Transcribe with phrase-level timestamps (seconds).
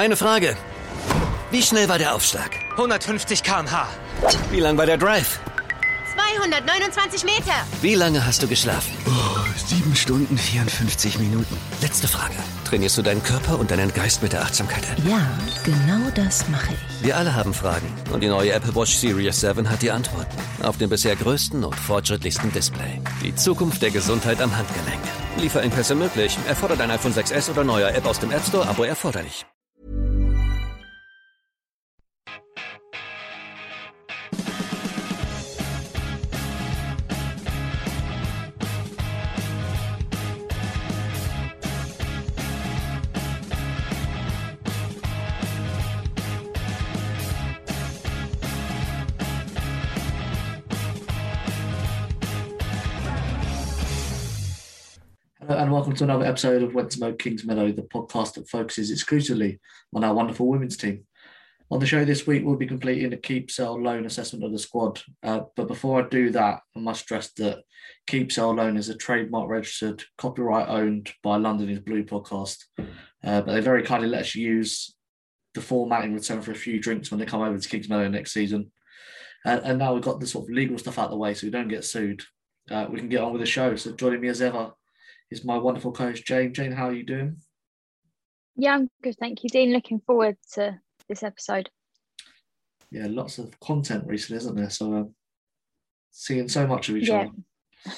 [0.00, 0.56] Eine Frage.
[1.50, 2.52] Wie schnell war der Aufschlag?
[2.70, 3.86] 150 km/h.
[4.50, 5.40] Wie lang war der Drive?
[6.14, 7.52] 229 Meter.
[7.82, 8.94] Wie lange hast du geschlafen?
[9.06, 11.54] Oh, sieben Stunden 54 Minuten.
[11.82, 12.32] Letzte Frage.
[12.64, 15.04] Trainierst du deinen Körper und deinen Geist mit der Achtsamkeit-App?
[15.06, 15.20] Ja,
[15.64, 17.04] genau das mache ich.
[17.04, 20.34] Wir alle haben Fragen und die neue Apple Watch Series 7 hat die Antworten.
[20.62, 23.02] Auf dem bisher größten und fortschrittlichsten Display.
[23.22, 25.02] Die Zukunft der Gesundheit am Handgelenk.
[25.36, 26.38] Lieferengpässe möglich.
[26.48, 29.44] Erfordert ein iPhone 6s oder neuer App aus dem App Store, Abo erforderlich.
[55.50, 59.58] And welcome to another episode of Went to Mow Kingsmeadow, the podcast that focuses exclusively
[59.92, 61.08] on our wonderful women's team.
[61.72, 64.60] On the show this week, we'll be completing a keep sell loan assessment of the
[64.60, 65.02] squad.
[65.24, 67.64] Uh, but before I do that, I must stress that
[68.06, 72.58] keep sell loan is a trademark registered, copyright owned by London is Blue podcast.
[72.78, 74.94] Uh, but they very kindly let us use
[75.54, 78.32] the format in return for a few drinks when they come over to Kingsmeadow next
[78.32, 78.70] season.
[79.44, 81.44] Uh, and now we've got the sort of legal stuff out of the way so
[81.44, 82.22] we don't get sued.
[82.70, 83.74] Uh, we can get on with the show.
[83.74, 84.70] So joining me as ever
[85.30, 86.52] is my wonderful coach Jane.
[86.52, 87.36] Jane, how are you doing?
[88.56, 89.72] Yeah, I'm good, thank you, Dean.
[89.72, 90.78] Looking forward to
[91.08, 91.70] this episode.
[92.90, 94.70] Yeah, lots of content recently, isn't there?
[94.70, 95.14] So um,
[96.10, 97.28] seeing so much of each Yeah.
[97.86, 97.96] other.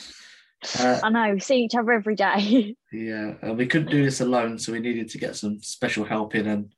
[0.78, 2.76] Uh, I know, we see each other every day.
[2.92, 6.34] yeah, and we couldn't do this alone, so we needed to get some special help
[6.34, 6.72] in, and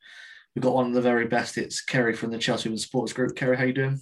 [0.54, 1.58] we got one of the very best.
[1.58, 3.34] It's Kerrie from the Chelsea Women's Supporters Group.
[3.36, 4.00] Kerrie, how you doing?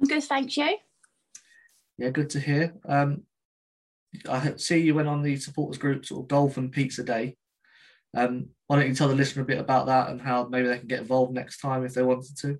[0.00, 0.76] I'm good, thank you.
[1.98, 2.74] Yeah, good to hear.
[2.86, 3.22] Um,
[4.28, 7.36] I see you went on the supporters group sort of golf and pizza day.
[8.14, 10.78] Um, why don't you tell the listener a bit about that and how maybe they
[10.78, 12.58] can get involved next time if they wanted to?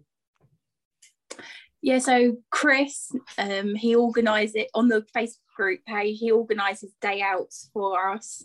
[1.82, 6.18] Yeah, so Chris, um, he organised it on the Facebook group page.
[6.20, 8.44] He organises day outs for us.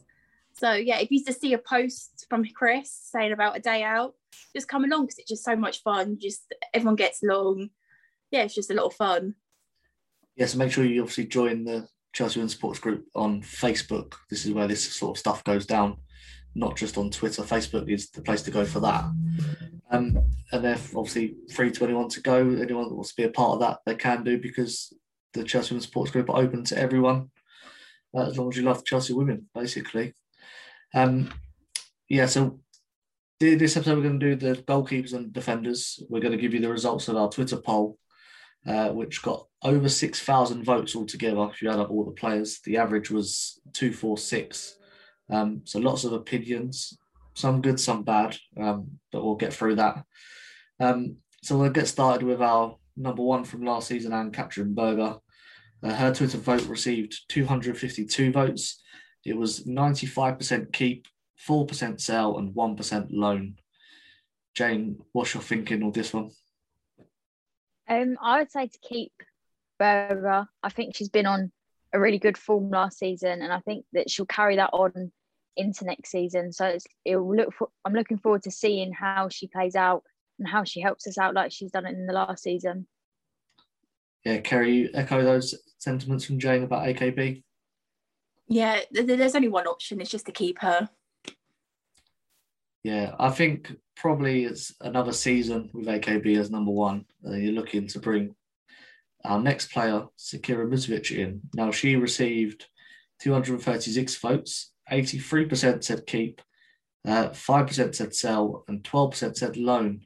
[0.54, 4.16] So yeah, if you just see a post from Chris saying about a day out,
[4.56, 6.18] just come along because it's just so much fun.
[6.20, 7.70] Just everyone gets along.
[8.32, 9.36] Yeah, it's just a lot of fun.
[10.36, 14.16] Yeah, so make sure you obviously join the Chelsea Women's Supporters Group on Facebook.
[14.30, 15.98] This is where this sort of stuff goes down,
[16.56, 17.44] not just on Twitter.
[17.44, 19.06] Facebook is the place to go for that.
[19.92, 20.20] Um,
[20.52, 22.38] and they're obviously free to anyone to go.
[22.38, 24.94] Anyone that wants to be a part of that, they can do because
[25.34, 27.30] the Chelsea Women's Supporters Group are open to everyone,
[28.16, 30.14] uh, as long as you love Chelsea women, basically.
[30.94, 31.32] Um,
[32.10, 32.60] yeah, so
[33.40, 36.02] this episode we're going to do the goalkeepers and defenders.
[36.10, 37.98] We're going to give you the results of our Twitter poll
[38.68, 41.48] uh, which got over 6,000 votes altogether.
[41.52, 44.78] If you add up all the players, the average was 246.
[45.30, 46.98] Um, so lots of opinions,
[47.34, 50.04] some good, some bad, um, but we'll get through that.
[50.80, 55.18] Um, so we'll get started with our number one from last season, Ann-Katrin Berger.
[55.84, 58.82] Uh, her Twitter vote received 252 votes.
[59.26, 61.08] It was 95% keep,
[61.48, 63.56] 4% sell, and 1% loan.
[64.56, 66.32] Jane, what's your thinking on this one?
[67.88, 69.14] Um, I would say to keep
[69.80, 70.48] Berger.
[70.64, 71.52] I think she's been on
[71.94, 75.12] a really good form last season, and I think that she'll carry that on
[75.56, 76.52] into next season.
[76.52, 77.54] So it's, it'll look.
[77.54, 80.04] For, I'm looking forward to seeing how she plays out
[80.40, 82.88] and how she helps us out, like she's done it in the last season.
[84.24, 87.44] Yeah, Kerrie, you echo those sentiments from Jane about AKB.
[88.48, 90.02] Yeah, th- th- there's only one option.
[90.02, 90.90] It's just to keep her.
[92.84, 97.06] Yeah, I think probably it's another season with AKB as number one.
[97.26, 98.36] Uh, you're looking to bring
[99.26, 101.42] our next player, Zecira Musovic, in.
[101.54, 102.66] Now, she received
[103.22, 106.42] 236 votes, 83% said keep,
[107.06, 110.02] uh, 5% said sell, and 12% said loan.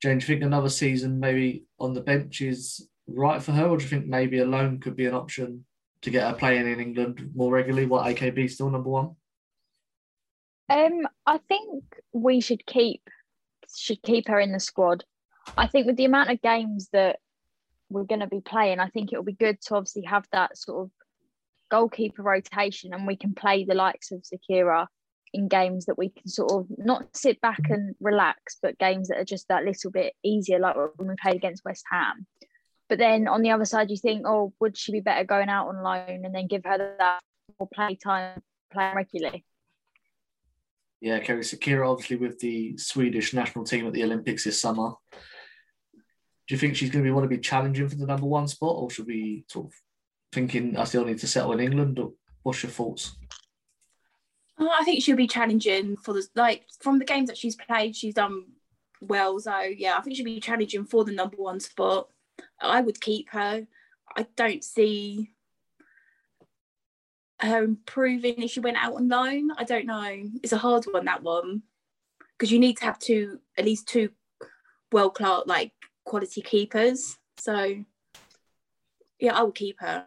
[0.00, 3.76] Jane, do you think another season maybe on the bench is right for her, or
[3.76, 5.64] do you think maybe a loan could be an option
[6.02, 7.86] to get her playing in England more regularly?
[7.86, 9.16] while AKB still number one?
[10.68, 13.02] Um, I think we should keep
[13.76, 15.04] should keep her in the squad.
[15.56, 17.18] I think with the amount of games that
[17.90, 20.56] we're going to be playing, I think it will be good to obviously have that
[20.56, 20.90] sort of
[21.70, 24.86] goalkeeper rotation, and we can play the likes of Zecira
[25.32, 29.18] in games that we can sort of not sit back and relax, but games that
[29.18, 32.26] are just that little bit easier, like when we played against West Ham.
[32.88, 35.68] But then on the other side, you think, oh, would she be better going out
[35.68, 37.20] on loan and then give her that
[37.58, 38.40] more play time,
[38.72, 39.44] playing regularly?
[41.00, 44.92] Yeah, Kerrie Zecira, obviously with the Swedish national team at the Olympics this summer.
[46.46, 48.48] Do you think she's going to be want to be challenging for the number one
[48.48, 49.72] spot, or should we sort of
[50.32, 51.98] thinking I still need to settle in England?
[51.98, 52.12] Or
[52.42, 53.16] what's your thoughts?
[54.58, 57.96] Oh, I think she'll be challenging for the like from the games that she's played.
[57.96, 58.44] She's done
[59.00, 62.08] well, so yeah, I think she'll be challenging for the number one spot.
[62.60, 63.66] I would keep her.
[64.16, 65.33] I don't see
[67.46, 69.50] her improving if she went out on loan.
[69.56, 70.22] I don't know.
[70.42, 71.62] It's a hard one that one
[72.38, 74.10] because you need to have two at least two
[74.92, 75.72] world class like
[76.04, 77.16] quality keepers.
[77.38, 77.84] So
[79.18, 80.06] yeah, I will keep her.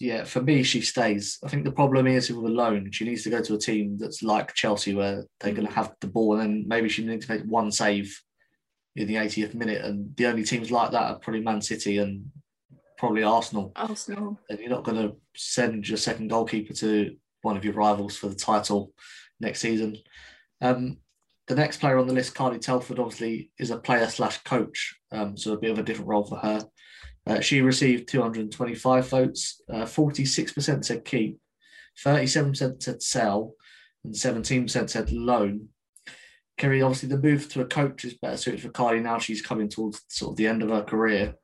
[0.00, 1.38] Yeah, for me, she stays.
[1.44, 3.96] I think the problem is with a loan, she needs to go to a team
[3.96, 5.76] that's like Chelsea, where they're going to mm.
[5.76, 8.20] have the ball, and then maybe she needs to make one save
[8.96, 9.84] in the 80th minute.
[9.84, 12.26] And the only teams like that are probably Man City and
[12.98, 13.72] probably Arsenal.
[13.76, 14.38] Arsenal.
[14.48, 18.28] And you're not going to send your second goalkeeper to one of your rivals for
[18.28, 18.92] the title
[19.40, 19.96] next season.
[20.60, 20.98] Um,
[21.46, 25.36] the next player on the list, Carly Telford, obviously is a player slash coach, um,
[25.36, 26.66] so a bit of a different role for her.
[27.26, 29.60] Uh, she received 225 votes.
[29.70, 31.38] Uh, 46% said keep,
[32.04, 33.54] 37% said sell,
[34.04, 35.68] and 17% said loan.
[36.56, 39.18] Kerrie, obviously, the move to a coach is better suited for Carly now.
[39.18, 41.34] She's coming towards sort of the end of her career.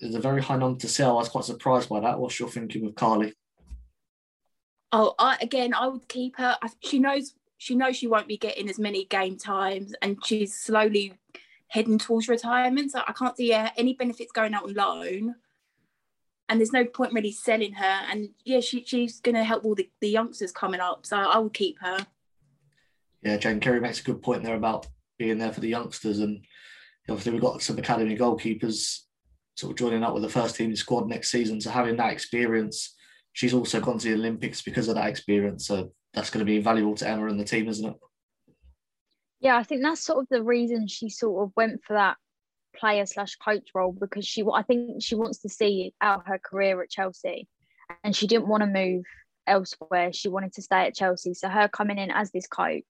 [0.00, 1.12] There's a very high number to sell.
[1.12, 2.18] I was quite surprised by that.
[2.18, 3.34] What's your thinking with Carly?
[4.92, 6.56] Oh, I, again, I would keep her.
[6.82, 11.12] She knows she knows she won't be getting as many game times, and she's slowly
[11.68, 12.90] heading towards retirement.
[12.90, 15.34] So I can't see uh, any benefits going out on loan.
[16.48, 18.00] And there's no point really selling her.
[18.10, 21.06] And yeah, she, she's going to help all the, the youngsters coming up.
[21.06, 22.04] So I will keep her.
[23.22, 26.18] Yeah, Jane Kerrie makes a good point there about being there for the youngsters.
[26.18, 26.44] And
[27.08, 29.02] obviously, we've got some academy goalkeepers
[29.60, 31.60] sort of joining up with the first team squad next season.
[31.60, 32.96] So having that experience,
[33.32, 35.66] she's also gone to the Olympics because of that experience.
[35.66, 37.96] So that's going to be valuable to Emma and the team, isn't it?
[39.40, 42.16] Yeah, I think that's sort of the reason she sort of went for that
[42.76, 46.82] player slash coach role because she I think she wants to see out her career
[46.82, 47.48] at Chelsea
[48.04, 49.04] and she didn't want to move
[49.46, 50.12] elsewhere.
[50.12, 51.34] She wanted to stay at Chelsea.
[51.34, 52.84] So her coming in as this coach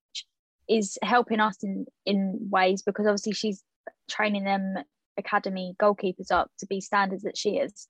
[0.68, 3.62] is helping us in in ways because obviously she's
[4.10, 4.74] training them
[5.16, 7.88] academy goalkeepers up to be standards that she is.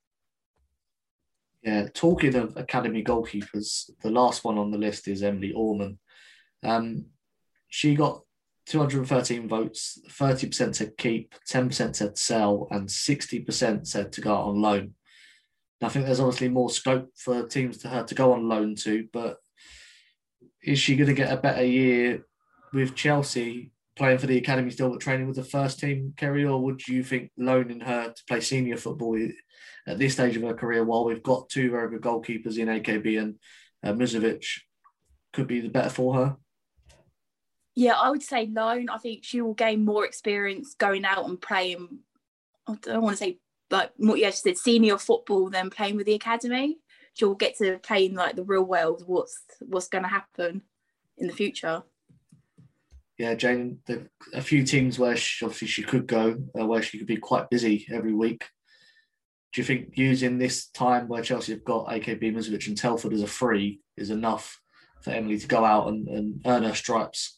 [1.63, 5.99] Yeah, talking of academy goalkeepers, the last one on the list is Emily Orman.
[6.63, 7.05] Um,
[7.67, 8.21] she got
[8.65, 14.61] 213 votes, 30% said keep, 10% said sell, and 60% said to go out on
[14.61, 14.93] loan.
[15.83, 19.07] I think there's obviously more scope for teams to her to go on loan to,
[19.11, 19.37] but
[20.63, 22.25] is she going to get a better year
[22.71, 26.59] with Chelsea playing for the academy still, but training with the first team, Kerrie, or
[26.63, 29.15] would you think loaning her to play senior football
[29.85, 33.21] at this stage of her career, while we've got two very good goalkeepers in AKB
[33.21, 33.35] and
[33.83, 34.43] uh, Musovic,
[35.33, 36.35] could be the better for her?
[37.75, 38.89] Yeah, I would say loan.
[38.89, 41.99] I think she will gain more experience going out and playing.
[42.67, 43.37] I don't want to say
[43.69, 44.17] like more.
[44.17, 46.79] Yeah, she said senior football than playing with the academy.
[47.13, 49.03] She'll get to play in like the real world.
[49.05, 50.63] What's what's going to happen
[51.19, 51.83] in the future?
[53.21, 53.77] Yeah, Jane.
[53.85, 57.17] The, a few teams where she, obviously she could go, uh, where she could be
[57.17, 58.43] quite busy every week.
[59.53, 63.21] Do you think using this time where Chelsea have got AKB Musovic and Telford as
[63.21, 64.59] a free is enough
[65.03, 67.37] for Emily to go out and, and earn her stripes?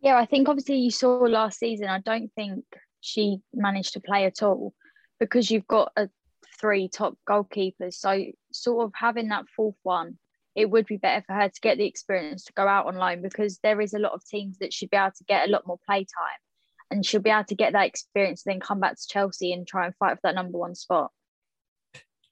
[0.00, 1.88] Yeah, I think obviously you saw last season.
[1.88, 2.64] I don't think
[3.02, 4.72] she managed to play at all
[5.20, 6.08] because you've got a
[6.58, 7.92] three top goalkeepers.
[7.92, 10.16] So sort of having that fourth one,
[10.56, 13.22] it would be better for her to get the experience to go out on loan
[13.22, 15.66] because there is a lot of teams that should be able to get a lot
[15.66, 16.40] more play time
[16.90, 19.66] and she'll be able to get that experience and then come back to Chelsea and
[19.66, 21.10] try and fight for that number one spot.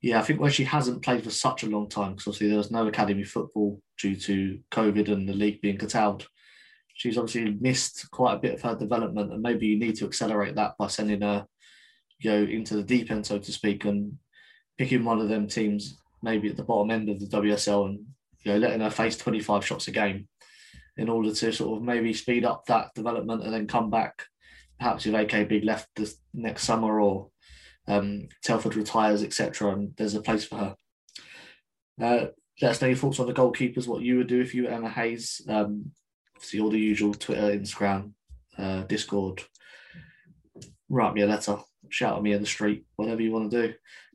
[0.00, 2.58] Yeah, I think where she hasn't played for such a long time, because obviously there
[2.58, 6.26] was no academy football due to COVID and the league being curtailed
[6.94, 10.54] she's obviously missed quite a bit of her development, and maybe you need to accelerate
[10.54, 11.46] that by sending her,
[12.20, 14.16] you know, into the deep end, so to speak, and
[14.78, 18.04] picking one of them teams maybe at the bottom end of the WSL and
[18.42, 20.26] you know letting her face 25 shots a game
[20.96, 24.26] in order to sort of maybe speed up that development and then come back
[24.78, 27.28] perhaps if AKB left this next summer or
[27.86, 30.76] um, Telford retires etc and there's a place for her.
[32.00, 32.26] Uh,
[32.62, 34.70] let us know your thoughts on the goalkeepers, what you would do if you were
[34.70, 35.42] Emma Hayes.
[35.48, 35.90] Um,
[36.40, 38.12] see all the usual Twitter, Instagram,
[38.58, 39.42] uh, Discord.
[40.88, 43.74] Write me a letter, shout at me in the street, whatever you want to do.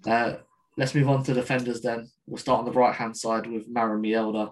[0.10, 0.38] Uh,
[0.78, 2.10] let's move on to defenders then.
[2.26, 4.52] We'll start on the right hand side with Maren Mjelde.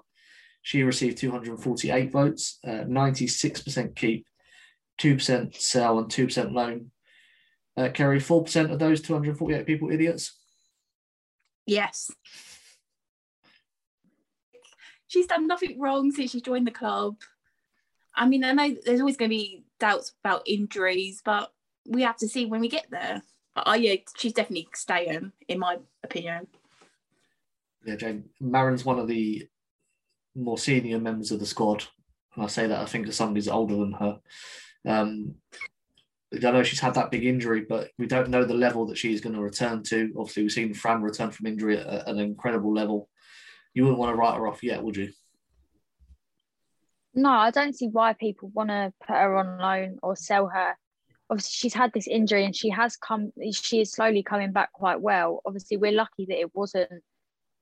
[0.61, 4.25] She received 248 votes, uh, 96% keep,
[4.99, 6.91] 2% sell, and 2% loan.
[7.77, 10.35] Uh, Kerrie, 4% of those 248 people idiots?
[11.65, 12.11] Yes.
[15.07, 17.15] She's done nothing wrong since she joined the club.
[18.15, 21.53] I mean, I know there's always going to be doubts about injuries, but
[21.85, 23.21] we have to see when we get there.
[23.57, 26.45] But, uh, yeah, she's definitely staying, in my opinion.
[27.83, 28.25] Yeah, Jane.
[28.39, 29.47] Maren's one of the
[30.35, 31.83] more senior members of the squad,
[32.35, 34.19] and I say that I think somebody's older than her.
[34.85, 35.35] Um,
[36.31, 39.21] I know she's had that big injury, but we don't know the level that she's
[39.21, 40.13] going to return to.
[40.15, 43.09] Obviously, we've seen Fran return from injury at, at an incredible level.
[43.73, 45.11] You wouldn't want to write her off yet, would you?
[47.15, 50.75] No, I don't see why people want to put her on loan or sell her.
[51.29, 55.01] Obviously, she's had this injury and she has come, she is slowly coming back quite
[55.01, 55.41] well.
[55.45, 56.89] Obviously, we're lucky that it wasn't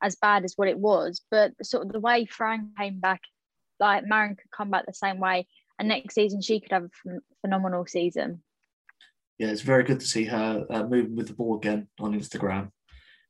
[0.01, 3.21] as bad as what it was, but sort of the way Fran came back,
[3.79, 5.47] like Maren could come back the same way,
[5.79, 8.43] and next season she could have a phenomenal season.
[9.37, 12.69] Yeah, it's very good to see her uh, moving with the ball again on Instagram,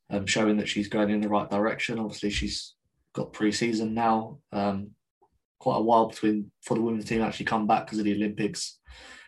[0.10, 1.98] um, showing that she's going in the right direction.
[1.98, 2.76] Obviously, she's
[3.14, 4.40] got pre-season now.
[4.52, 4.92] Um,
[5.60, 8.80] quite a while between for the women's team actually come back because of the Olympics.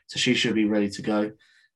[0.08, 1.32] So she should be ready to go.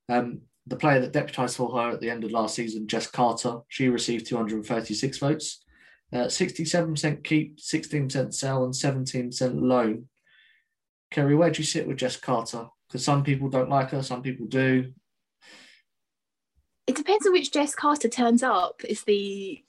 [0.09, 3.59] Um, the player that deputised for her at the end of last season, Jess Carter,
[3.67, 5.63] she received 236 votes.
[6.13, 10.07] Uh, 67% keep, 16% sell, and 17% loan.
[11.09, 12.67] Kerrie, where do you sit with Jess Carter?
[12.87, 14.93] Because some people don't like her, some people do.
[16.87, 18.81] It depends on which Jess Carter turns up.
[18.87, 19.63] Is the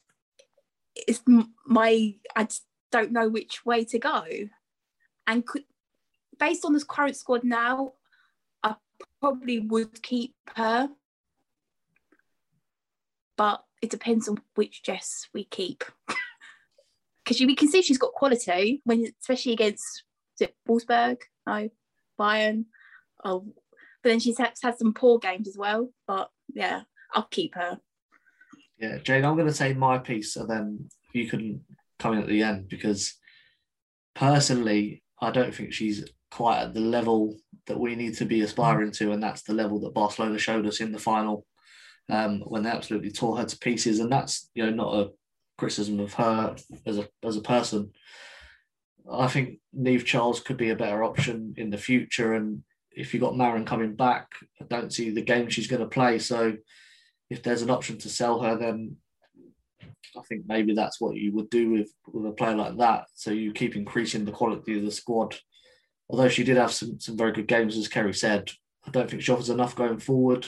[1.06, 1.22] is
[1.66, 2.48] my I
[2.90, 4.24] don't know which way to go
[5.26, 5.64] and could,
[6.38, 7.92] based on this current squad now,
[9.20, 10.88] probably would keep her.
[13.36, 15.84] But it depends on which Jess we keep.
[17.24, 20.02] Because we can see she's got quality when, especially against
[20.40, 21.68] it Wolfsburg, no,
[22.18, 22.64] Bayern.
[23.24, 23.46] Oh,
[24.02, 25.90] but then she's had, had some poor games as well.
[26.06, 26.82] But yeah,
[27.12, 27.78] I'll keep her.
[28.78, 31.64] Yeah, Jane, I'm going to say my piece, and then you can
[31.98, 33.14] come in at the end because
[34.14, 37.36] personally, I don't think she's quite at the level
[37.66, 40.80] that we need to be aspiring to, and that's the level that Barcelona showed us
[40.80, 41.46] in the final
[42.10, 44.00] um, when they absolutely tore her to pieces.
[44.00, 45.10] And that's you know not a
[45.58, 47.92] criticism of her as a as a person.
[49.10, 52.62] I think Niamh Charles could be a better option in the future, and
[52.92, 54.28] if you've got Maren coming back,
[54.60, 56.18] I don't see the game she's going to play.
[56.18, 56.56] So
[57.30, 58.96] if there's an option to sell her, then
[60.16, 63.06] I think maybe that's what you would do with, with a player like that.
[63.14, 65.36] So you keep increasing the quality of the squad.
[66.12, 68.50] Although she did have some, some very good games, as Kerry said,
[68.86, 70.46] I don't think she offers enough going forward.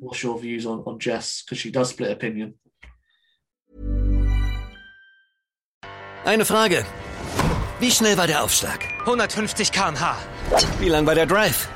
[0.00, 1.42] What's your views on, on Jess?
[1.42, 2.54] Because she does split opinion.
[6.24, 6.86] Eine Frage.
[7.78, 8.86] Wie schnell war der Aufschlag?
[9.00, 10.16] 150 km/h.
[10.78, 11.68] Wie lang war der Drive?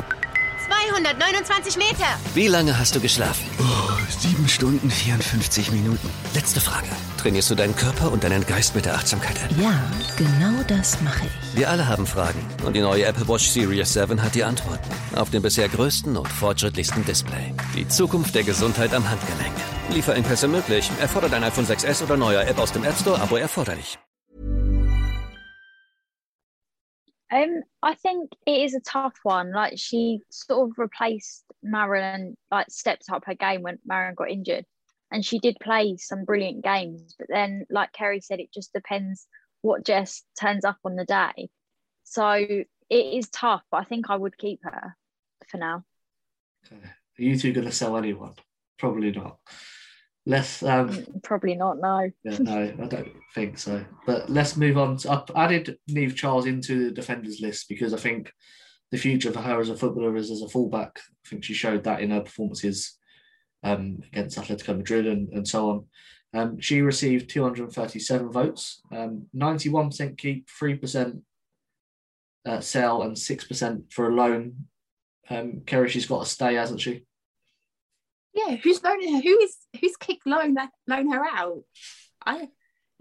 [0.66, 2.06] 229 Meter.
[2.34, 3.44] Wie lange hast du geschlafen?
[3.58, 6.08] Oh, sieben Stunden 54 Minuten.
[6.44, 6.88] Letzte Frage.
[7.16, 9.50] Trainierst du deinen Körper und deinen Geist mit der Achtsamkeit-App?
[9.58, 9.82] Ja,
[10.18, 11.56] genau das mache ich.
[11.56, 14.90] Wir alle haben Fragen und die neue Apple Watch Series 7 hat die Antworten.
[15.16, 17.54] Auf dem bisher größten und fortschrittlichsten Display.
[17.74, 19.54] Die Zukunft der Gesundheit am Handgelenk.
[19.94, 20.90] Lieferengpässe möglich.
[21.00, 23.98] Erfordert ein iPhone 6S oder neuer App aus dem App Store, Abo erforderlich.
[27.32, 29.50] Um, I think it is a tough one.
[29.52, 34.66] Like she sort of replaced Maren, like stepped up her game when Maren got injured,
[35.14, 37.14] and she did play some brilliant games.
[37.16, 39.28] But then, like Kerrie said, it just depends
[39.62, 41.50] what Jess turns up on the day.
[42.02, 43.62] So it is tough.
[43.70, 44.96] But I think I would keep her
[45.48, 45.84] for now.
[46.66, 46.82] Okay.
[46.84, 48.34] Are you two going to sell anyone?
[48.76, 49.38] Probably not.
[50.26, 51.78] Let's um, mm, probably not.
[51.78, 52.10] No.
[52.24, 53.84] yeah, no, I don't think so.
[54.06, 54.96] But let's move on.
[54.96, 58.32] To, I've added Niamh Charles into the defenders list because I think
[58.90, 60.98] the future for her as a footballer is as a fullback.
[61.24, 62.98] I think she showed that in her performances
[63.64, 65.84] um, against Atletico Madrid and, and so on.
[66.34, 71.22] Um, she received 237 votes, um, 91% keep, 3%
[72.46, 74.66] uh, sell, and 6% for a loan.
[75.30, 77.04] Um, Kerrie, she's got to stay, hasn't she?
[78.34, 79.20] Yeah, who's loaning her?
[79.20, 81.62] Who is who's kicked loan that loan her out?
[82.26, 82.48] I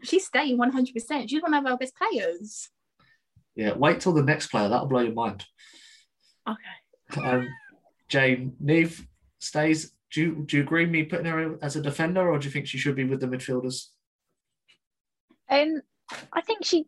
[0.04, 1.30] she's staying one hundred percent.
[1.30, 2.70] She's one of our best players.
[3.56, 4.70] Yeah, wait till the next player.
[4.70, 5.44] That'll blow your mind.
[6.48, 7.28] Okay.
[7.28, 7.48] Um,
[8.10, 9.06] Jane, Niamh
[9.40, 9.93] stays.
[10.14, 12.68] Do you, do you agree me putting her as a defender, or do you think
[12.68, 13.88] she should be with the midfielders?
[15.50, 15.82] Um,
[16.32, 16.86] I think she.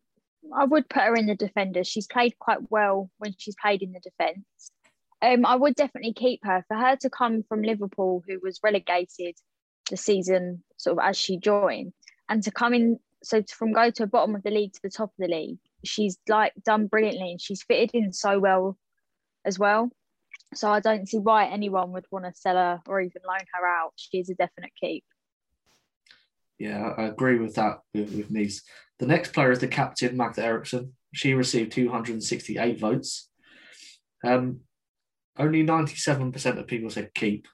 [0.55, 1.87] I would put her in the defenders.
[1.87, 4.45] She's played quite well when she's played in the defence.
[5.23, 6.63] Um, I would definitely keep her.
[6.67, 9.35] For her to come from Liverpool, who was relegated
[9.89, 11.93] the season sort of as she joined,
[12.29, 14.81] and to come in, so to, from go to the bottom of the league to
[14.83, 18.77] the top of the league, she's like done brilliantly, and she's fitted in so well
[19.43, 19.89] as well.
[20.53, 23.67] So I don't see why anyone would want to sell her or even loan her
[23.67, 23.93] out.
[23.95, 25.03] She is a definite keep.
[26.57, 28.61] Yeah, I agree with that with, with Nice.
[28.99, 30.93] The next player is the captain, Magda Eriksson.
[31.13, 33.29] She received 268 votes.
[34.23, 34.61] Um,
[35.37, 37.47] only 97% of people said keep,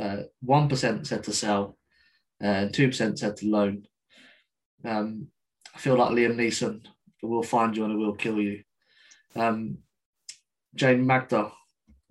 [0.00, 1.78] uh, 1% said to sell,
[2.42, 3.86] uh, and 2% said to loan.
[4.84, 5.28] Um,
[5.72, 6.82] I feel like Liam Neeson
[7.22, 8.62] we'll find you and we'll kill you.
[9.34, 9.78] Um,
[10.74, 11.52] Jane Magda,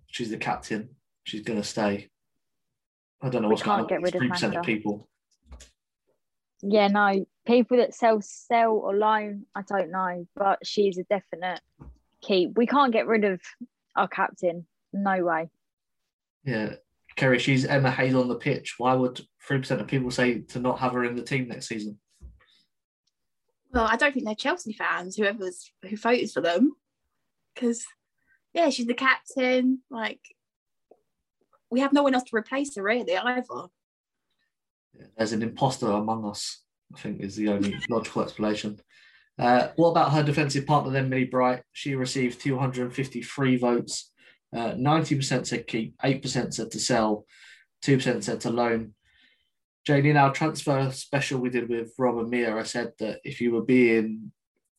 [0.09, 0.89] she's the captain.
[1.23, 2.09] She's going to stay.
[3.21, 4.01] I don't know We what's going can't on.
[4.01, 5.07] get rid of 3% of people.
[6.61, 11.61] Yeah, no, people that sell sell or loan, I don't know, but she's a definite
[12.21, 12.57] keep.
[12.57, 13.39] We can't get rid of
[13.95, 14.65] our captain.
[14.91, 15.49] No way.
[16.43, 16.75] Yeah.
[17.15, 18.75] Kerrie, she's Emma Hayes on the pitch.
[18.77, 21.97] Why would 3% of people say to not have her in the team next season?
[23.73, 26.73] Well, I don't think they're Chelsea fans, whoever's who voted for them.
[27.53, 27.85] Because
[28.53, 29.79] yeah, she's the captain.
[29.89, 30.21] Like
[31.69, 33.67] we have no one else to replace her really either.
[35.17, 36.63] There's an imposter among us,
[36.95, 38.79] I think is the only logical explanation.
[39.37, 41.61] Uh, what about her defensive partner then, Millie Bright?
[41.71, 44.11] She received 253 votes.
[44.53, 47.25] Uh, 90% said keep, 8% said to sell,
[47.85, 48.93] 2% said to loan.
[49.85, 53.39] Jane, in our transfer special we did with Rob and Mia, I said that if
[53.39, 54.31] you were being,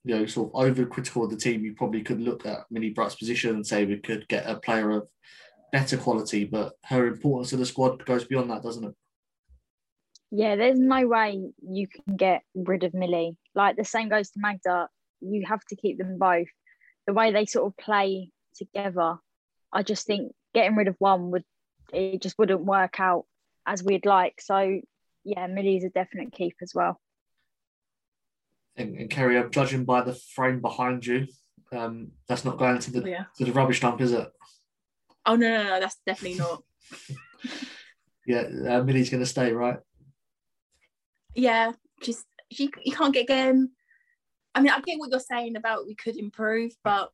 [0.05, 3.15] you know, sort of overcritical of the team, you probably could look at Millie Bright's
[3.15, 5.09] position and say we could get a player of
[5.73, 8.95] better quality, but her importance to the squad goes beyond that, doesn't it?
[10.31, 13.37] Yeah, there's no way you can get rid of Millie.
[13.55, 14.89] Like the same goes to Magda.
[15.21, 16.49] You have to keep them both.
[17.07, 19.17] The way they sort of play together,
[19.73, 21.45] I just think getting rid of one would
[21.93, 23.25] it just wouldn't work out
[23.67, 24.41] as we'd like.
[24.41, 24.81] So
[25.25, 27.01] yeah, Millie's a definite keep as well.
[28.77, 31.27] And, and Kerrie, I'm judging by the frame behind you.
[31.73, 33.25] Um, that's not going to the Oh, yeah.
[33.37, 34.29] to the rubbish dump, is it?
[35.27, 36.63] Oh no, no, no, that's definitely not.
[38.27, 39.79] Yeah, uh, Millie's going to stay, right?
[41.35, 41.73] yeah,
[42.03, 43.71] just she you can't get again.
[44.55, 47.11] I mean, I get what you're saying about we could improve, but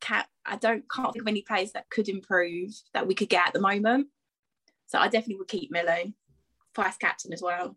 [0.00, 3.48] cat I don't can't think of any players that could improve that we could get
[3.48, 4.06] at the moment.
[4.86, 6.14] So I definitely would keep Millie,
[6.74, 7.76] vice captain as well.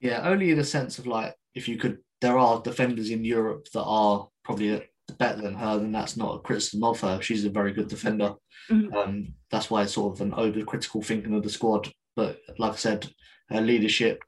[0.00, 3.68] Yeah, only in a sense of like if you could, there are defenders in Europe
[3.72, 4.82] that are probably
[5.18, 7.20] better than her, then that's not a criticism of her.
[7.22, 8.34] She's a very good defender.
[8.70, 8.94] Mhm.
[8.94, 11.90] Um, that's why it's sort of an overcritical thinking of the squad.
[12.16, 13.10] But like I said,
[13.48, 14.22] her leadership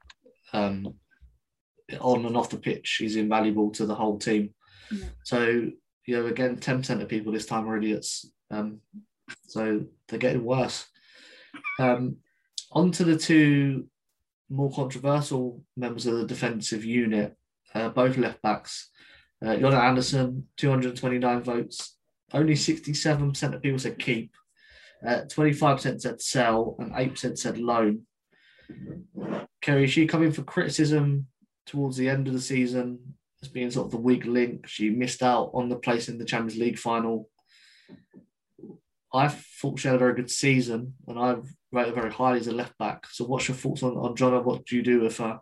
[0.53, 0.95] um,
[1.99, 4.53] on and off the pitch is invaluable to the whole team.
[4.91, 5.05] Yeah.
[5.23, 5.69] So,
[6.05, 8.29] you know, again, 10% of people this time are idiots.
[8.49, 8.81] Um,
[9.47, 10.87] so they're getting worse.
[11.79, 12.17] Um,
[12.71, 13.87] on to the two
[14.51, 17.35] more controversial members of the defensive unit,
[17.73, 18.89] uh, both left backs.
[19.43, 21.97] Uh, Andersson, 229 votes.
[22.33, 24.33] Only 67% of people said keep.
[25.05, 28.05] Uh, 25% said sell, and 8% said loan.
[29.61, 31.27] Kerrie, she coming for criticism
[31.65, 32.99] towards the end of the season
[33.41, 34.67] as being sort of the weak link?
[34.67, 37.29] She missed out on the place in the Champions League final.
[39.13, 41.35] I thought she had a very good season, and I
[41.71, 43.07] rate her very highly as a left back.
[43.07, 44.43] So, what's your thoughts on, on Jonna?
[44.43, 45.39] What do you do with her?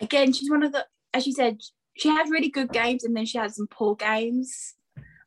[0.00, 1.60] Again, she's one of the as you said,
[1.96, 4.74] she has really good games and then she has some poor games.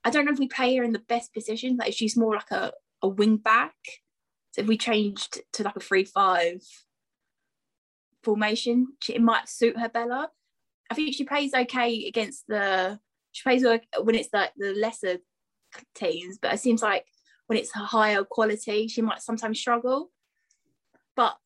[0.03, 2.51] I don't know if we play her in the best position, like she's more like
[2.51, 3.75] a, a wing back.
[4.51, 6.61] So if we changed to like a three five
[8.23, 10.27] formation, she, it might suit her better.
[10.89, 12.99] I think she plays okay against the
[13.31, 15.17] she plays okay when it's like the lesser
[15.95, 17.05] teams, but it seems like
[17.47, 20.11] when it's a higher quality, she might sometimes struggle.
[21.15, 21.37] But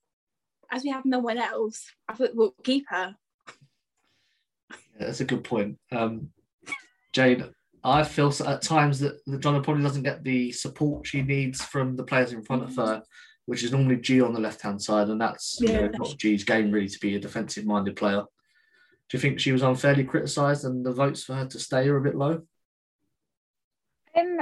[0.72, 3.16] as we have no one else, I think we'll keep her.
[4.72, 5.78] Yeah, that's a good point.
[5.92, 6.30] Um,
[7.14, 7.46] Jane,
[7.84, 11.96] I feel at times that, that Jonna probably doesn't get the support she needs from
[11.96, 13.04] the players in front of her,
[13.46, 15.98] which is normally Ji on the left hand side, and that's you know, Yeah.
[15.98, 18.24] not Ji's game really to be a defensive minded player.
[19.10, 21.98] Do you think she was unfairly criticised and the votes for her to stay are
[21.98, 22.42] a bit low?
[24.16, 24.38] Um,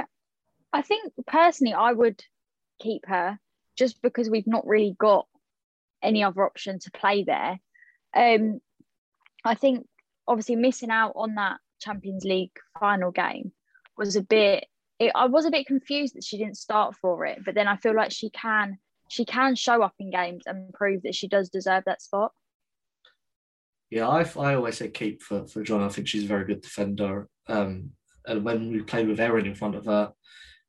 [0.72, 2.22] I think personally, I would
[2.80, 3.38] keep her
[3.76, 5.26] just because we've not really got
[6.02, 7.58] any other option to play there.
[8.14, 8.60] Um,
[9.44, 9.86] I think
[10.26, 13.52] obviously missing out on that Champions League final game
[13.98, 14.66] was a bit.
[14.98, 17.76] It, I was a bit confused that she didn't start for it, but then I
[17.76, 18.78] feel like she can.
[19.10, 22.32] She can show up in games and prove that she does deserve that spot.
[23.94, 25.80] Yeah, I, I always say keep for, for John.
[25.80, 27.28] I think she's a very good defender.
[27.46, 27.90] Um,
[28.26, 30.12] and when we played with Erin in front of her,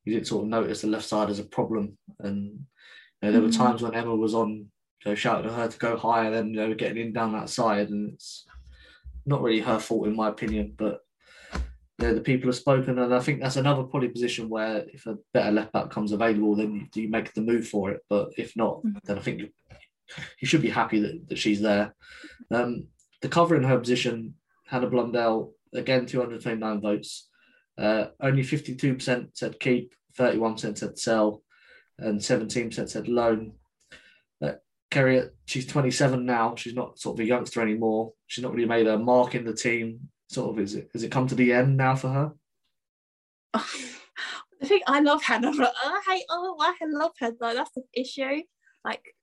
[0.04, 1.98] you didn't sort of notice the left side as a problem.
[2.20, 3.58] And you know, there were Mhm.
[3.58, 4.68] times when Emma was on, you
[5.06, 7.90] know, shouting at her to go higher, then you know, getting in down that side,
[7.90, 8.46] and it's
[9.26, 10.76] not really her fault in my opinion.
[10.78, 11.00] But
[11.56, 11.62] you
[12.08, 15.18] know, the people have spoken, and I think that's another probably position where if a
[15.34, 18.02] better left back comes available, then you, you make the move for it.
[18.08, 19.00] But if not, Mhm.
[19.04, 19.50] then I think you,
[20.40, 21.96] you should be happy that, that she's there.
[22.52, 22.86] Um,
[23.26, 24.36] the cover in her position,
[24.68, 27.28] Hannah Blundell, again 229 votes.
[27.76, 31.42] Uh, only 52% said keep, 31% said sell,
[31.98, 33.54] and 17% said loan.
[34.44, 34.54] Uh,
[34.92, 36.54] Kerrie, she's 27 now.
[36.56, 38.14] She's not sort of a youngster anymore.
[38.28, 40.02] She's not really made a mark in the team.
[40.30, 42.32] Sort of, is it has it come to the end now for her?
[43.56, 46.26] I think I love Hannah, I hate.
[46.30, 47.56] Oh, I love her though.
[47.56, 48.44] That's the issue.
[48.84, 49.16] Like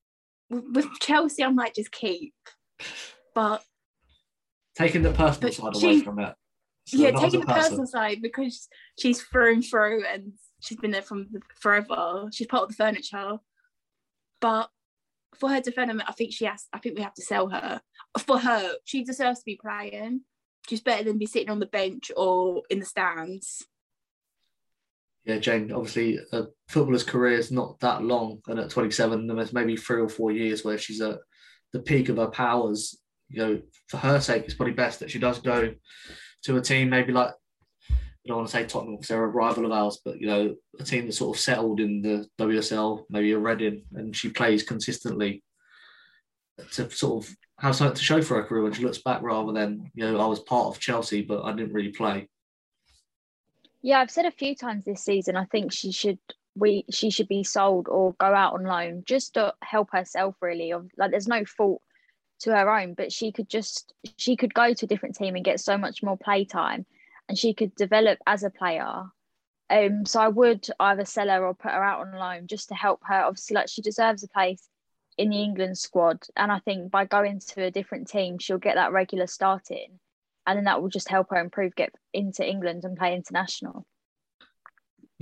[0.50, 2.34] with Chelsea, I might just keep,
[3.32, 3.62] but
[4.76, 6.35] taking the personal side away from it.
[6.87, 7.62] So yeah, taking the person.
[7.62, 11.28] personal side because she's through and through, and she's been there from
[11.61, 12.28] forever.
[12.32, 13.38] She's part of the furniture,
[14.40, 14.68] but
[15.38, 16.66] for her development, I think she has.
[16.72, 17.80] I think we have to sell her.
[18.26, 20.22] For her, she deserves to be playing.
[20.68, 23.64] She's better than be sitting on the bench or in the stands.
[25.24, 25.72] Yeah, Jane.
[25.72, 30.08] Obviously, a footballer's career is not that long, and at 27, there's maybe three or
[30.08, 31.18] four years where she's at
[31.72, 32.98] the peak of her powers.
[33.32, 35.74] You know, for her sake, it's probably best that she does go
[36.44, 37.32] to a team maybe like
[37.90, 40.54] I don't want to say Tottenham because they're a rival of ours, but you know,
[40.78, 44.62] a team that's sort of settled in the WSL, maybe a Reading, and she plays
[44.62, 45.42] consistently
[46.72, 49.52] to sort of have something to show for her career when she looks back rather
[49.52, 52.28] than, you know, I was part of Chelsea, but I didn't really play.
[53.80, 56.18] Yeah, I've said a few times this season, I think she should
[56.54, 60.70] we she should be sold or go out on loan just to help herself really.
[60.70, 61.82] of Like there's no fault
[62.42, 65.44] to her own, but she could just she could go to a different team and
[65.44, 66.87] get so much more play time
[67.28, 69.05] and she could develop as a player.
[69.70, 72.74] Um, so I would either sell her or put her out on loan just to
[72.74, 73.22] help her.
[73.22, 74.68] Obviously, like she deserves a place
[75.16, 78.74] in the England squad, and I think by going to a different team, she'll get
[78.74, 79.98] that regular starting,
[80.46, 83.87] and then that will just help her improve, get into England and play international.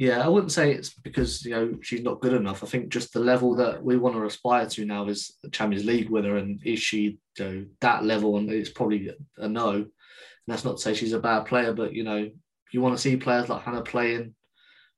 [0.01, 2.65] Yeah, I wouldn't say it's because you know she's not good enough.
[2.65, 5.85] I think just the level that we want to aspire to now is the Champions
[5.85, 8.39] League winner, and is she you know, that level?
[8.39, 9.91] And it's probably a no And
[10.47, 12.31] that's not to say she's a bad player, but you know,
[12.73, 14.35] you want to see players like Hannah playing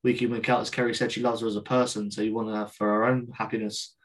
[0.05, 0.61] week in, week out.
[0.61, 2.87] As Kerrie said, she loves her as a person, so you want to have for
[2.87, 3.97] her own happiness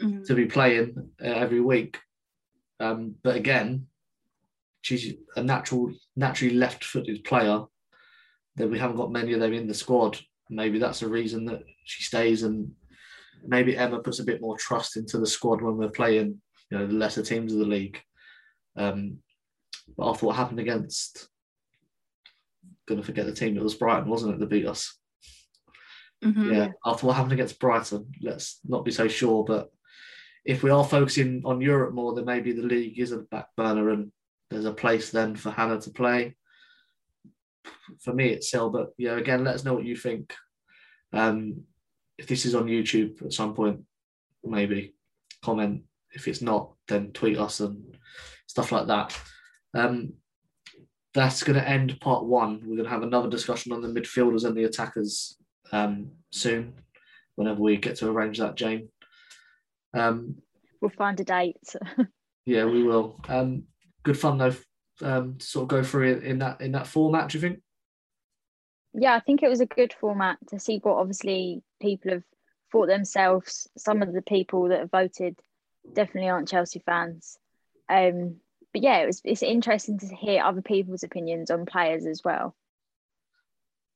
[0.00, 0.22] mm-hmm.
[0.22, 1.98] to be playing uh, every week.
[2.80, 3.88] Um, but again,
[4.80, 7.64] she's a natural, naturally left-footed player
[8.56, 10.18] that we haven't got many of them in the squad.
[10.48, 12.72] Maybe that's the reason that she stays, and
[13.44, 16.86] maybe Emma puts a bit more trust into the squad when we're playing, you know,
[16.86, 18.00] the lesser teams of the league.
[18.76, 19.18] Um,
[19.96, 21.28] but after what happened against,
[22.86, 24.98] going to forget the team, it was Brighton, wasn't it, that beat us?
[26.24, 26.52] Mm-hmm.
[26.52, 29.44] Yeah, after what happened against Brighton, let's not be so sure.
[29.44, 29.70] But
[30.44, 33.90] if we are focusing on Europe more, then maybe the league is a back burner
[33.90, 34.12] and
[34.50, 36.36] there's a place then for Hannah to play.
[38.00, 40.34] For me, it's still, but yeah, again, let us know what you think.
[41.12, 41.62] Um,
[42.18, 43.80] if this is on YouTube at some point,
[44.44, 44.94] maybe
[45.44, 45.82] comment.
[46.12, 47.96] If it's not, then tweet us and
[48.46, 49.18] stuff like that.
[49.74, 50.14] Um,
[51.14, 52.60] that's going to end part one.
[52.60, 55.36] We're going to have another discussion on the midfielders and the attackers
[55.72, 56.74] um, soon,
[57.36, 58.88] whenever we get to arrange that, Jane.
[59.94, 60.36] Um,
[60.80, 61.74] we'll find a date.
[62.46, 63.20] yeah, we will.
[63.28, 63.64] Um,
[64.02, 64.54] good fun though,
[65.02, 67.30] um, to sort of go through it in that in that format.
[67.30, 67.60] Do you think?
[68.94, 72.24] Yeah, I think it was a good format to see what obviously people have
[72.72, 73.68] thought themselves.
[73.76, 75.38] Some of the people that have voted
[75.92, 77.38] definitely aren't Chelsea fans.
[77.88, 78.36] Um,
[78.72, 82.54] but yeah, it was it's interesting to hear other people's opinions on players as well.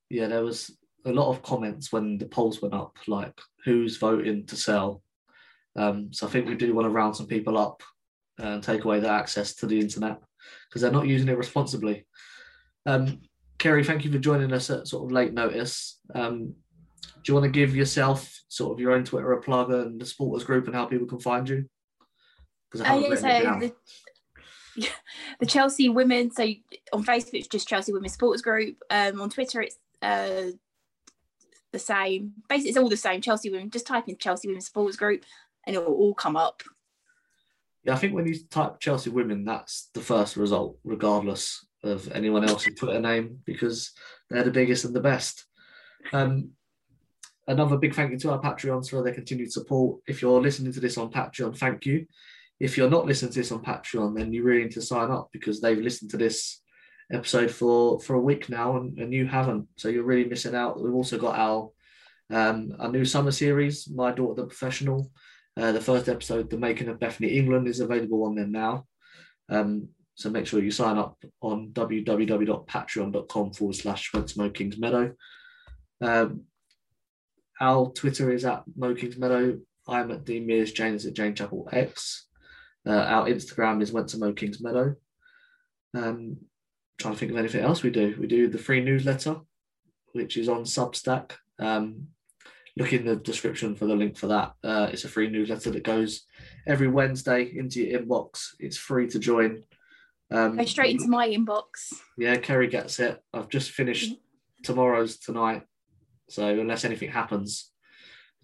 [0.09, 4.47] Yeah, there was a lot of comments when the polls went up, like who's voting
[4.47, 5.03] to sell.
[5.77, 7.83] Um, so I think we do want to round some people up
[8.39, 10.21] and take away their access to the internet
[10.68, 12.07] because they're not using it responsibly.
[12.87, 13.20] Um,
[13.59, 15.98] Kerrie, thank you for joining us at sort of late notice.
[16.14, 16.55] Um,
[17.22, 20.07] do you want to give yourself sort of your own Twitter a plug and the
[20.07, 21.66] supporters group and how people can find you?
[22.70, 23.72] Because I haven't uh, yeah, so
[24.76, 24.88] the,
[25.40, 26.31] the Chelsea women.
[26.31, 26.44] So
[26.92, 28.76] on Facebook, it's just Chelsea Women Supporters Group.
[28.90, 30.53] Um, on Twitter, it's uh,
[31.72, 32.33] the same.
[32.48, 33.20] Basically, it's all the same.
[33.20, 33.70] Chelsea Women.
[33.70, 35.24] Just type in Chelsea Women Supporters Group,
[35.66, 36.62] and it will all come up.
[37.85, 42.45] Yeah, I think when you type Chelsea Women, that's the first result, regardless of anyone
[42.45, 43.93] else who put a name, because
[44.29, 45.47] they're the biggest and the best.
[46.12, 46.51] Um,
[47.49, 50.01] another big thank you to our Patreons for their continued support.
[50.07, 52.07] If you're listening to this on Patreon, thank you
[52.61, 55.31] if you're not listening to this on Patreon, then you really need to sign up
[55.33, 56.61] because they've listened to this
[57.12, 59.66] episode for for a week now and, and you haven't.
[59.77, 60.81] So you're really missing out.
[60.81, 61.71] We've also got our
[62.31, 65.11] um, our new summer series, My Daughter the Professional.
[65.57, 68.87] Uh, the first episode, The Making of Bethany England, is available on there now.
[69.49, 75.15] Um, so make sure you sign up on www.patreon.com forward slash Went to Kingsmeadow.
[76.01, 76.45] Um,
[77.61, 79.61] our Twitter is at Mow Kingsmeadow.
[79.89, 82.27] I'm at Dean Mears, Jane is at Jane Chappell X.
[82.87, 84.95] Uh, our Instagram is Went to Mow Kingsmeadow.
[85.95, 86.37] Um,
[86.99, 88.17] trying to think of anything else we do.
[88.21, 89.37] We do the free newsletter,
[90.13, 91.33] which is on Substack.
[91.59, 92.09] Um,
[92.76, 94.52] look in the description for the link for that.
[94.62, 96.22] Uh, it's a free newsletter that goes
[96.66, 98.48] every Wednesday into your inbox.
[98.59, 99.62] It's free to join.
[100.30, 101.92] Um, Go straight into my inbox.
[102.16, 103.20] Yeah, Kerrie gets it.
[103.33, 104.62] I've just finished mm-hmm.
[104.62, 105.62] tomorrow's tonight.
[106.28, 107.70] So unless anything happens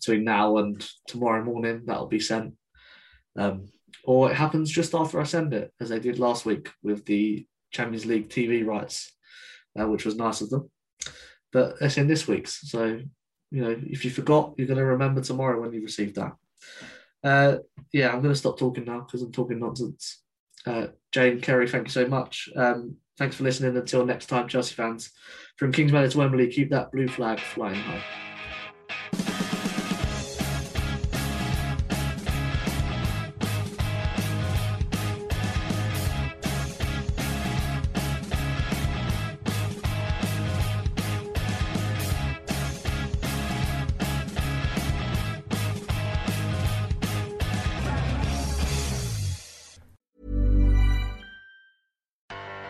[0.01, 2.55] between now and tomorrow morning, that'll be sent.
[3.39, 3.69] Um,
[4.05, 7.47] or it happens just after I send it, as they did last week with the
[7.73, 9.13] Champions League TV rights,
[9.79, 10.71] uh, which was nice of them.
[11.53, 12.69] But it's in this week's.
[12.71, 13.01] So,
[13.51, 16.33] you know, if you forgot, you're going to remember tomorrow when you receive that.
[17.23, 17.59] Uh,
[17.93, 20.23] yeah, I'm going to stop talking now because I'm talking nonsense.
[20.65, 22.49] Uh, Jane, Kerrie, thank you so much.
[22.57, 23.77] Um, thanks for listening.
[23.77, 25.11] Until next time, Chelsea fans.
[25.57, 28.26] From Kingsmeadow to Wembley, keep that blue flag flying high.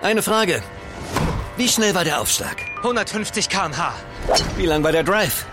[0.06, 0.62] Eine Frage.
[1.56, 2.58] Wie schnell war der Aufschlag?
[2.76, 3.92] 150 km/h.
[4.56, 5.46] Wie lang war der Drive?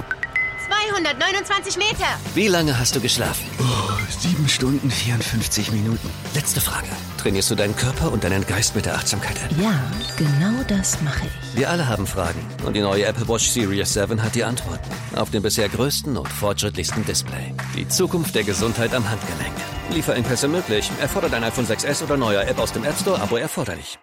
[0.68, 2.06] 229 Meter.
[2.36, 3.48] Wie lange hast du geschlafen?
[3.60, 6.08] Oh, sieben Stunden 54 Minuten.
[6.36, 6.86] Letzte Frage.
[7.18, 9.40] Trainierst du deinen Körper und deinen Geist mit der Achtsamkeit?
[9.60, 9.74] Ja,
[10.18, 11.58] genau das mache ich.
[11.58, 15.32] Wir alle haben Fragen und die neue Apple Watch Series 7 hat die Antworten auf
[15.32, 17.56] dem bisher größten und fortschrittlichsten Display.
[17.76, 19.56] Die Zukunft der Gesundheit am Handgelenk.
[19.90, 20.92] Lieferengpässe möglich.
[21.02, 23.20] Erfordert ein iPhone 6s oder neuer App aus dem App Store.
[23.20, 23.98] Abo erforderlich.